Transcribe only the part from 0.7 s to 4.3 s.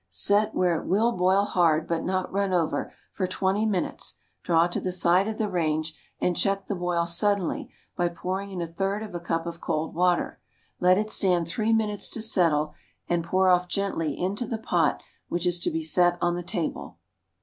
it will boil hard, but not run over, for twenty minutes,